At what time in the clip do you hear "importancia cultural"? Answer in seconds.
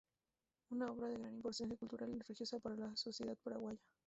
1.35-2.09